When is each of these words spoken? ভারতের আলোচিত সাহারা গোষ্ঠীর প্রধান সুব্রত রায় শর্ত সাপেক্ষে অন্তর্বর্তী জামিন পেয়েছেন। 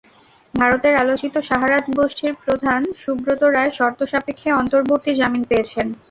ভারতের 0.53 0.93
আলোচিত 0.95 1.35
সাহারা 1.49 1.77
গোষ্ঠীর 1.91 2.33
প্রধান 2.43 2.81
সুব্রত 3.01 3.41
রায় 3.47 3.71
শর্ত 3.71 3.99
সাপেক্ষে 4.11 4.49
অন্তর্বর্তী 4.53 5.11
জামিন 5.19 5.43
পেয়েছেন। 5.49 5.87